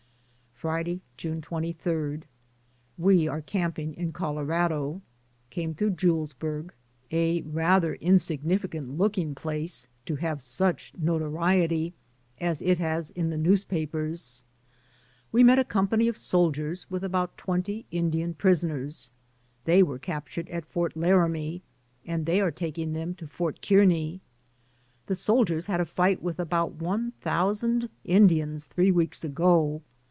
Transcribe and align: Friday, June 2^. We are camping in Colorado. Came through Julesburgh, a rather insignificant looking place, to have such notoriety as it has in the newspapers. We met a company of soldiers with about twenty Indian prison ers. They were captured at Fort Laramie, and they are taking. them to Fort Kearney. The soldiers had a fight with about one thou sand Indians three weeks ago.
Friday, 0.61 1.01
June 1.17 1.41
2^. 1.41 2.21
We 2.95 3.27
are 3.27 3.41
camping 3.41 3.95
in 3.95 4.11
Colorado. 4.11 5.01
Came 5.49 5.73
through 5.73 5.95
Julesburgh, 5.95 6.69
a 7.09 7.41
rather 7.41 7.95
insignificant 7.95 8.95
looking 8.99 9.33
place, 9.33 9.87
to 10.05 10.17
have 10.17 10.39
such 10.39 10.93
notoriety 10.95 11.95
as 12.39 12.61
it 12.61 12.77
has 12.77 13.09
in 13.09 13.31
the 13.31 13.39
newspapers. 13.39 14.43
We 15.31 15.43
met 15.43 15.57
a 15.57 15.63
company 15.65 16.07
of 16.07 16.15
soldiers 16.15 16.87
with 16.91 17.03
about 17.03 17.37
twenty 17.39 17.87
Indian 17.89 18.35
prison 18.35 18.69
ers. 18.69 19.09
They 19.65 19.81
were 19.81 19.97
captured 19.97 20.47
at 20.49 20.67
Fort 20.67 20.95
Laramie, 20.95 21.63
and 22.05 22.27
they 22.27 22.39
are 22.39 22.51
taking. 22.51 22.93
them 22.93 23.15
to 23.15 23.25
Fort 23.25 23.65
Kearney. 23.67 24.21
The 25.07 25.15
soldiers 25.15 25.65
had 25.65 25.81
a 25.81 25.85
fight 25.85 26.21
with 26.21 26.37
about 26.39 26.73
one 26.73 27.13
thou 27.23 27.51
sand 27.51 27.89
Indians 28.03 28.65
three 28.65 28.91
weeks 28.91 29.23
ago. 29.23 29.81